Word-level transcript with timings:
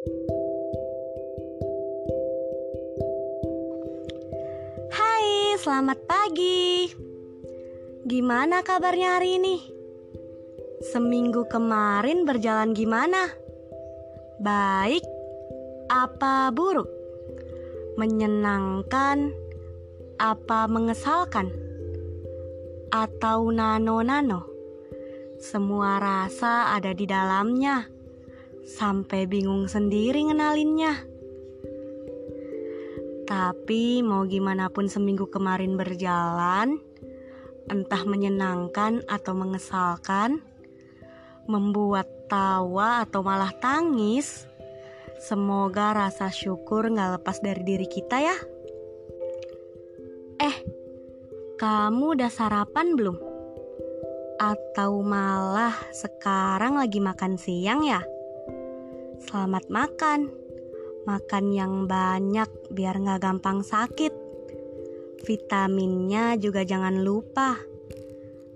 Hai, 0.00 0.08
selamat 5.60 6.00
pagi. 6.08 6.88
Gimana 8.08 8.64
kabarnya 8.64 9.20
hari 9.20 9.36
ini? 9.36 9.60
Seminggu 10.88 11.44
kemarin 11.52 12.24
berjalan 12.24 12.72
gimana? 12.72 13.28
Baik 14.40 15.04
apa 15.92 16.48
buruk? 16.48 16.88
Menyenangkan 18.00 19.36
apa 20.16 20.64
mengesalkan? 20.64 21.52
Atau 22.88 23.52
nano-nano? 23.52 24.48
Semua 25.44 26.00
rasa 26.00 26.72
ada 26.72 26.96
di 26.96 27.04
dalamnya. 27.04 27.99
Sampai 28.64 29.24
bingung 29.24 29.68
sendiri 29.68 30.26
ngenalinnya. 30.28 31.10
Tapi 33.30 34.02
mau 34.02 34.26
gimana 34.26 34.66
pun 34.74 34.90
seminggu 34.90 35.30
kemarin 35.30 35.78
berjalan, 35.78 36.82
entah 37.70 38.02
menyenangkan 38.02 39.06
atau 39.06 39.38
mengesalkan, 39.38 40.42
membuat 41.46 42.10
tawa 42.26 43.06
atau 43.06 43.22
malah 43.22 43.54
tangis, 43.62 44.50
semoga 45.22 45.94
rasa 45.94 46.26
syukur 46.34 46.90
gak 46.90 47.22
lepas 47.22 47.38
dari 47.38 47.62
diri 47.62 47.86
kita 47.86 48.18
ya. 48.18 48.36
Eh, 50.42 50.56
kamu 51.54 52.18
udah 52.18 52.30
sarapan 52.34 52.98
belum? 52.98 53.14
Atau 54.42 55.06
malah 55.06 55.78
sekarang 55.94 56.82
lagi 56.82 56.98
makan 56.98 57.38
siang 57.38 57.86
ya? 57.86 58.02
Selamat 59.20 59.68
makan 59.68 60.40
makan 61.08 61.50
yang 61.50 61.74
banyak 61.88 62.48
biar 62.72 63.00
nggak 63.00 63.22
gampang 63.24 63.64
sakit. 63.64 64.12
Vitaminnya 65.24 66.36
juga 66.40 66.64
jangan 66.64 67.00
lupa. 67.04 67.56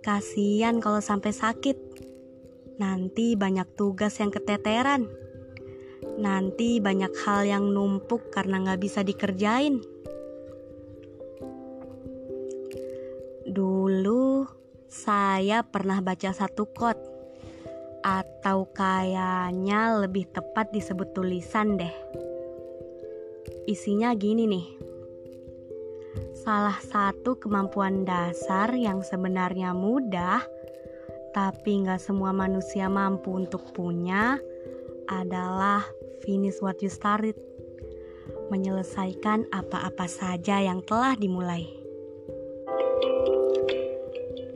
Kasian 0.00 0.80
kalau 0.80 1.00
sampai 1.04 1.32
sakit. 1.32 1.76
Nanti 2.80 3.36
banyak 3.36 3.76
tugas 3.76 4.16
yang 4.20 4.32
keteteran. 4.32 5.08
Nanti 6.16 6.80
banyak 6.80 7.12
hal 7.24 7.44
yang 7.44 7.64
numpuk 7.72 8.32
karena 8.32 8.60
nggak 8.64 8.80
bisa 8.80 9.04
dikerjain. 9.04 9.84
Dulu 13.44 14.46
saya 14.88 15.62
pernah 15.66 16.00
baca 16.00 16.32
satu 16.32 16.66
quote 16.70 17.09
atau 18.00 18.68
kayaknya 18.72 20.00
lebih 20.00 20.28
tepat 20.32 20.72
disebut 20.72 21.12
tulisan 21.12 21.76
deh. 21.76 21.94
Isinya 23.68 24.16
gini 24.16 24.48
nih. 24.48 24.66
Salah 26.40 26.80
satu 26.80 27.36
kemampuan 27.36 28.08
dasar 28.08 28.72
yang 28.72 29.04
sebenarnya 29.04 29.76
mudah, 29.76 30.40
tapi 31.36 31.84
nggak 31.84 32.00
semua 32.00 32.32
manusia 32.32 32.88
mampu 32.88 33.36
untuk 33.36 33.70
punya, 33.76 34.40
adalah 35.06 35.84
finish 36.24 36.58
what 36.64 36.80
you 36.80 36.88
started. 36.88 37.36
Menyelesaikan 38.48 39.46
apa-apa 39.52 40.08
saja 40.10 40.58
yang 40.58 40.82
telah 40.82 41.14
dimulai. 41.14 41.68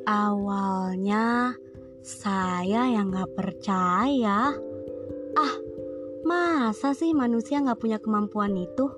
Awalnya 0.05 1.55
saya 2.05 2.93
yang 2.93 3.09
gak 3.09 3.33
percaya. 3.33 4.53
Ah, 5.35 5.55
Masa 6.25 6.97
sih 6.97 7.13
manusia 7.13 7.61
nggak 7.61 7.85
punya 7.85 8.01
kemampuan 8.01 8.57
itu? 8.57 8.89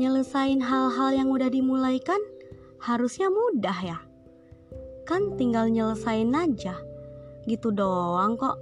Nyelesain 0.00 0.64
hal-hal 0.64 1.12
yang 1.12 1.28
udah 1.28 1.52
dimulai 1.52 2.00
kan 2.00 2.16
harusnya 2.80 3.28
mudah 3.28 3.78
ya. 3.84 4.00
Kan 5.04 5.36
tinggal 5.36 5.68
nyelesain 5.68 6.32
aja. 6.32 6.80
Gitu 7.44 7.68
doang 7.76 8.40
kok. 8.40 8.56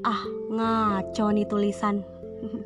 Ah, 0.00 0.24
ngaco 0.48 1.28
nih 1.36 1.44
tulisan. 1.44 2.00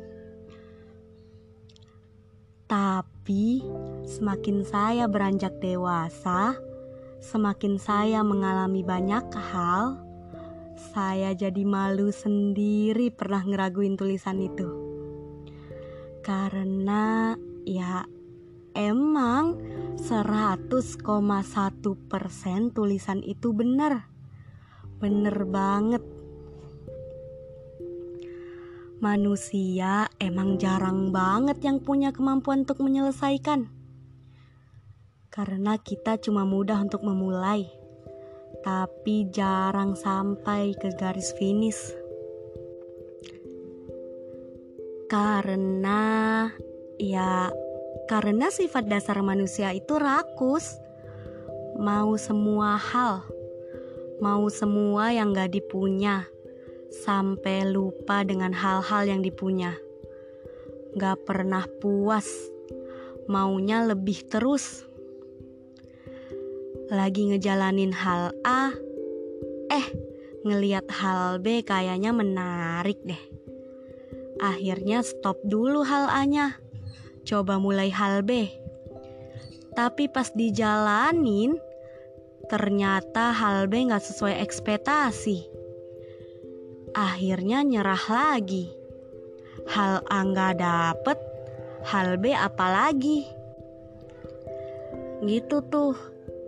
Tapi 2.71 3.59
semakin 4.07 4.63
saya 4.63 5.11
beranjak 5.11 5.59
dewasa, 5.59 6.55
semakin 7.21 7.77
saya 7.77 8.25
mengalami 8.25 8.81
banyak 8.81 9.29
hal, 9.29 10.01
saya 10.91 11.37
jadi 11.37 11.61
malu 11.61 12.09
sendiri 12.09 13.13
pernah 13.13 13.45
ngeraguin 13.45 13.93
tulisan 13.93 14.41
itu. 14.41 14.65
Karena 16.25 17.37
ya 17.63 18.09
emang 18.73 19.61
100,1% 20.01 22.73
tulisan 22.73 23.21
itu 23.21 23.53
benar. 23.53 24.09
Bener 24.97 25.45
banget. 25.45 26.01
Manusia 29.01 30.13
emang 30.21 30.61
jarang 30.61 31.09
banget 31.09 31.57
yang 31.65 31.81
punya 31.81 32.13
kemampuan 32.13 32.69
untuk 32.69 32.85
menyelesaikan. 32.85 33.80
Karena 35.31 35.79
kita 35.79 36.19
cuma 36.19 36.43
mudah 36.43 36.83
untuk 36.83 37.07
memulai 37.07 37.81
tapi 38.61 39.25
jarang 39.33 39.97
sampai 39.97 40.77
ke 40.77 40.93
garis 40.93 41.33
finish. 41.35 41.79
Karena 45.09 46.47
ya 47.01 47.49
karena 48.05 48.47
sifat 48.53 48.87
dasar 48.87 49.19
manusia 49.25 49.73
itu 49.73 49.97
rakus. 49.97 50.77
Mau 51.81 52.13
semua 52.19 52.77
hal, 52.77 53.25
mau 54.21 54.45
semua 54.53 55.09
yang 55.09 55.33
gak 55.33 55.55
dipunya, 55.55 56.27
sampai 57.07 57.65
lupa 57.65 58.21
dengan 58.21 58.53
hal-hal 58.53 59.07
yang 59.07 59.25
dipunya. 59.25 59.73
Gak 60.99 61.25
pernah 61.25 61.65
puas, 61.81 62.27
maunya 63.25 63.81
lebih 63.87 64.29
terus 64.29 64.85
lagi 66.91 67.31
ngejalanin 67.31 67.95
hal 67.95 68.35
A, 68.43 68.75
eh 69.71 69.87
ngeliat 70.43 70.91
hal 70.91 71.39
B 71.39 71.63
kayaknya 71.63 72.11
menarik 72.11 72.99
deh. 73.07 73.23
Akhirnya 74.43 74.99
stop 74.99 75.39
dulu 75.47 75.87
hal 75.87 76.11
A-nya, 76.11 76.59
coba 77.23 77.63
mulai 77.63 77.87
hal 77.95 78.27
B. 78.27 78.51
Tapi 79.71 80.11
pas 80.11 80.35
dijalanin, 80.35 81.55
ternyata 82.51 83.31
hal 83.31 83.71
B 83.71 83.87
gak 83.87 84.03
sesuai 84.03 84.43
ekspektasi. 84.43 85.47
Akhirnya 86.91 87.63
nyerah 87.63 88.03
lagi. 88.11 88.67
Hal 89.71 90.03
A 90.11 90.27
gak 90.27 90.59
dapet, 90.59 91.15
hal 91.87 92.19
B 92.19 92.35
apalagi. 92.35 93.23
Gitu 95.23 95.63
tuh 95.71 95.95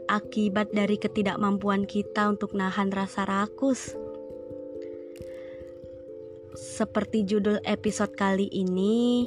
akibat 0.08 0.72
dari 0.72 1.00
ketidakmampuan 1.00 1.88
kita 1.88 2.28
untuk 2.30 2.56
nahan 2.56 2.92
rasa 2.92 3.26
rakus. 3.26 3.96
Seperti 6.54 7.26
judul 7.26 7.58
episode 7.66 8.14
kali 8.14 8.46
ini, 8.52 9.26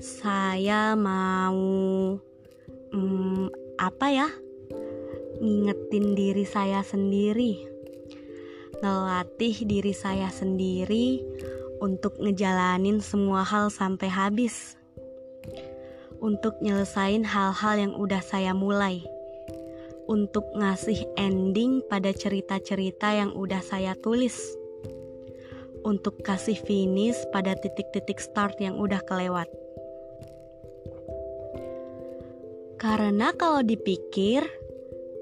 saya 0.00 0.96
mau 0.96 1.60
hmm, 2.92 3.76
apa 3.76 4.06
ya? 4.08 4.28
Ngingetin 5.44 6.16
diri 6.16 6.46
saya 6.48 6.80
sendiri, 6.80 7.68
ngelatih 8.80 9.66
diri 9.66 9.92
saya 9.92 10.32
sendiri 10.32 11.20
untuk 11.84 12.16
ngejalanin 12.16 13.04
semua 13.04 13.44
hal 13.44 13.68
sampai 13.68 14.08
habis, 14.08 14.78
untuk 16.22 16.56
nyelesain 16.64 17.28
hal-hal 17.28 17.74
yang 17.76 17.92
udah 17.92 18.24
saya 18.24 18.56
mulai 18.56 19.04
untuk 20.04 20.44
ngasih 20.52 21.08
ending 21.16 21.80
pada 21.88 22.12
cerita-cerita 22.12 23.12
yang 23.16 23.32
udah 23.32 23.60
saya 23.64 23.96
tulis. 23.96 24.36
Untuk 25.84 26.24
kasih 26.24 26.56
finish 26.56 27.16
pada 27.28 27.52
titik-titik 27.56 28.16
start 28.20 28.56
yang 28.60 28.80
udah 28.80 29.04
kelewat. 29.04 29.48
Karena 32.80 33.32
kalau 33.36 33.60
dipikir, 33.64 34.44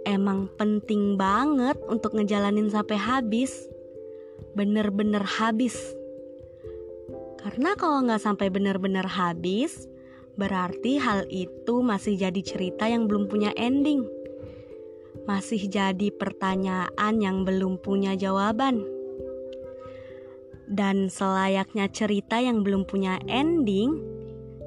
emang 0.06 0.50
penting 0.58 1.18
banget 1.18 1.78
untuk 1.90 2.14
ngejalanin 2.14 2.70
sampai 2.70 2.98
habis. 2.98 3.70
Bener-bener 4.54 5.22
habis. 5.22 5.74
Karena 7.42 7.74
kalau 7.74 8.06
nggak 8.06 8.22
sampai 8.22 8.50
bener-bener 8.54 9.06
habis, 9.06 9.90
berarti 10.38 11.02
hal 11.02 11.26
itu 11.26 11.82
masih 11.82 12.14
jadi 12.14 12.42
cerita 12.42 12.86
yang 12.86 13.10
belum 13.10 13.26
punya 13.26 13.50
ending 13.58 14.21
masih 15.26 15.70
jadi 15.70 16.10
pertanyaan 16.10 17.14
yang 17.22 17.46
belum 17.46 17.78
punya 17.78 18.18
jawaban. 18.18 18.82
Dan 20.66 21.12
selayaknya 21.12 21.90
cerita 21.92 22.40
yang 22.40 22.64
belum 22.64 22.88
punya 22.88 23.20
ending, 23.28 24.00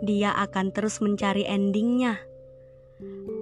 dia 0.06 0.32
akan 0.38 0.70
terus 0.70 1.02
mencari 1.02 1.44
endingnya. 1.48 2.22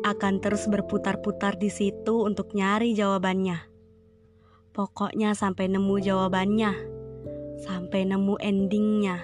Akan 0.08 0.40
terus 0.40 0.66
berputar-putar 0.72 1.60
di 1.60 1.68
situ 1.68 2.24
untuk 2.24 2.56
nyari 2.56 2.96
jawabannya. 2.96 3.68
Pokoknya 4.74 5.38
sampai 5.38 5.70
nemu 5.70 5.96
jawabannya, 6.02 6.72
sampai 7.62 8.10
nemu 8.10 8.36
endingnya. 8.42 9.22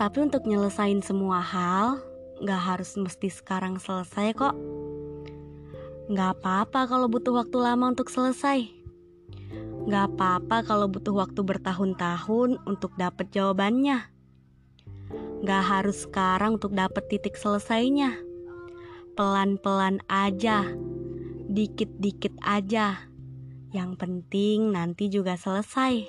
Tapi 0.00 0.18
untuk 0.24 0.48
nyelesain 0.48 1.04
semua 1.04 1.44
hal, 1.44 2.00
gak 2.40 2.62
harus 2.74 2.96
mesti 2.96 3.28
sekarang 3.28 3.76
selesai 3.76 4.32
kok. 4.32 4.56
Gak 6.10 6.40
apa-apa 6.40 6.90
kalau 6.90 7.06
butuh 7.06 7.36
waktu 7.36 7.56
lama 7.60 7.92
untuk 7.92 8.08
selesai. 8.08 8.66
Gak 9.86 10.04
apa-apa 10.16 10.64
kalau 10.64 10.88
butuh 10.88 11.14
waktu 11.14 11.40
bertahun-tahun 11.44 12.58
untuk 12.64 12.96
dapat 12.96 13.30
jawabannya. 13.30 14.08
Gak 15.44 15.64
harus 15.64 16.04
sekarang 16.08 16.56
untuk 16.56 16.72
dapat 16.76 17.06
titik 17.08 17.36
selesainya. 17.36 18.16
Pelan-pelan 19.14 20.00
aja, 20.08 20.64
dikit-dikit 21.48 22.36
aja. 22.42 23.08
Yang 23.70 23.90
penting 24.00 24.74
nanti 24.74 25.06
juga 25.12 25.38
selesai. 25.38 26.04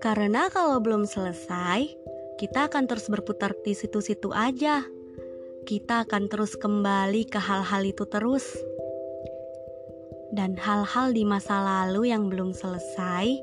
Karena 0.00 0.48
kalau 0.52 0.78
belum 0.80 1.04
selesai, 1.04 1.92
kita 2.36 2.68
akan 2.68 2.84
terus 2.84 3.08
berputar 3.08 3.56
di 3.64 3.72
situ-situ 3.72 4.28
aja. 4.36 4.84
Kita 5.64 6.04
akan 6.04 6.28
terus 6.28 6.52
kembali 6.54 7.24
ke 7.32 7.40
hal-hal 7.40 7.82
itu 7.88 8.04
terus. 8.04 8.44
Dan 10.36 10.52
hal-hal 10.60 11.16
di 11.16 11.24
masa 11.24 11.64
lalu 11.64 12.12
yang 12.12 12.28
belum 12.28 12.52
selesai 12.52 13.40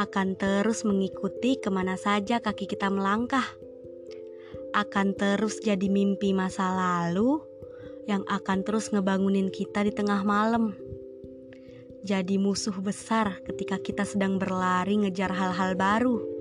akan 0.00 0.40
terus 0.40 0.88
mengikuti 0.88 1.60
ke 1.60 1.68
mana 1.68 2.00
saja 2.00 2.40
kaki 2.40 2.64
kita 2.64 2.88
melangkah. 2.88 3.44
Akan 4.72 5.12
terus 5.12 5.60
jadi 5.60 5.86
mimpi 5.86 6.32
masa 6.32 6.72
lalu 6.72 7.44
yang 8.08 8.24
akan 8.24 8.64
terus 8.64 8.88
ngebangunin 8.88 9.52
kita 9.52 9.84
di 9.84 9.92
tengah 9.92 10.24
malam. 10.24 10.72
Jadi 12.04 12.40
musuh 12.40 12.74
besar 12.80 13.44
ketika 13.44 13.76
kita 13.80 14.08
sedang 14.08 14.40
berlari 14.40 14.96
ngejar 15.04 15.28
hal-hal 15.28 15.76
baru. 15.76 16.33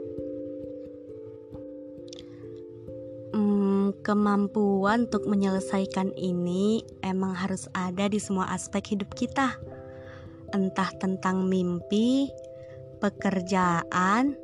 Kemampuan 4.04 5.08
untuk 5.08 5.26
menyelesaikan 5.26 6.12
ini 6.20 6.84
emang 7.02 7.32
harus 7.34 7.72
ada 7.72 8.12
di 8.12 8.20
semua 8.20 8.52
aspek 8.52 8.94
hidup 8.94 9.16
kita. 9.16 9.56
Entah 10.52 10.92
tentang 11.00 11.48
mimpi, 11.48 12.30
pekerjaan, 13.00 14.36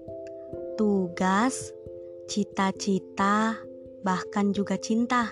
tugas, 0.79 1.75
cita-cita, 2.31 3.59
bahkan 4.01 4.55
juga 4.55 4.79
cinta. 4.79 5.29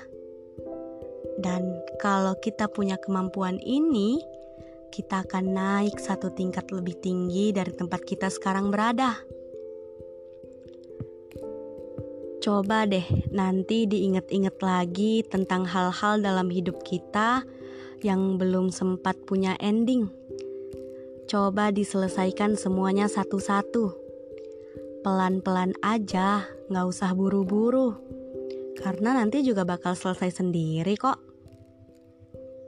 Dan 1.39 1.81
kalau 1.97 2.35
kita 2.37 2.67
punya 2.67 2.99
kemampuan 2.99 3.57
ini, 3.63 4.21
kita 4.91 5.23
akan 5.23 5.45
naik 5.55 5.97
satu 5.97 6.33
tingkat 6.35 6.69
lebih 6.75 6.99
tinggi 6.99 7.55
dari 7.55 7.71
tempat 7.71 8.03
kita 8.03 8.27
sekarang 8.27 8.69
berada. 8.69 9.17
Coba 12.47 12.87
deh 12.87 13.03
nanti 13.27 13.83
diinget-inget 13.91 14.63
lagi 14.63 15.19
tentang 15.27 15.67
hal-hal 15.67 16.23
dalam 16.23 16.47
hidup 16.47 16.79
kita 16.79 17.43
yang 17.99 18.39
belum 18.39 18.71
sempat 18.71 19.19
punya 19.27 19.59
ending. 19.59 20.07
Coba 21.27 21.75
diselesaikan 21.75 22.55
semuanya 22.55 23.11
satu-satu. 23.11 23.91
Pelan-pelan 25.03 25.75
aja, 25.83 26.47
gak 26.71 26.87
usah 26.87 27.11
buru-buru. 27.11 27.99
Karena 28.79 29.19
nanti 29.19 29.43
juga 29.43 29.67
bakal 29.67 29.99
selesai 29.99 30.39
sendiri 30.39 30.95
kok. 30.95 31.19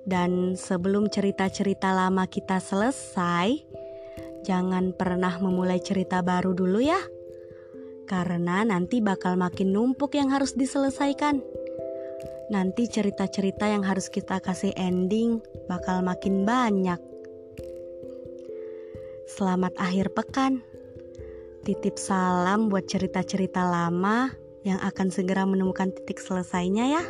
Dan 0.03 0.59
sebelum 0.59 1.07
cerita-cerita 1.07 1.95
lama 1.95 2.27
kita 2.27 2.59
selesai, 2.59 3.55
jangan 4.43 4.91
pernah 4.91 5.39
memulai 5.39 5.79
cerita 5.79 6.19
baru 6.19 6.51
dulu 6.51 6.83
ya 6.83 6.99
karena 8.09 8.65
nanti 8.65 9.05
bakal 9.05 9.37
makin 9.37 9.69
numpuk 9.69 10.17
yang 10.17 10.33
harus 10.33 10.57
diselesaikan. 10.57 11.45
Nanti 12.49 12.89
cerita-cerita 12.89 13.69
yang 13.69 13.85
harus 13.85 14.09
kita 14.09 14.41
kasih 14.41 14.73
ending 14.73 15.37
bakal 15.69 16.01
makin 16.01 16.41
banyak. 16.41 16.97
Selamat 19.29 19.77
akhir 19.77 20.09
pekan. 20.17 20.65
Titip 21.61 22.01
salam 22.01 22.73
buat 22.73 22.89
cerita-cerita 22.89 23.61
lama 23.61 24.33
yang 24.65 24.81
akan 24.81 25.13
segera 25.13 25.45
menemukan 25.45 25.93
titik 25.93 26.17
selesainya 26.17 26.97
ya. 26.97 27.03